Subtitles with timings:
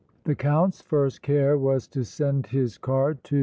[0.23, 3.39] The Count's first care was to send his card to M.